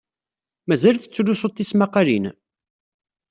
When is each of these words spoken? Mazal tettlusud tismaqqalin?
Mazal 0.67 0.95
tettlusud 0.97 1.53
tismaqqalin? 1.53 2.25